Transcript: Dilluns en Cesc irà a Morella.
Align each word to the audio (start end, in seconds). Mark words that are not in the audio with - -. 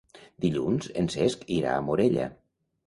Dilluns 0.45 0.89
en 1.03 1.11
Cesc 1.17 1.47
irà 1.61 1.77
a 1.77 1.87
Morella. 1.91 2.29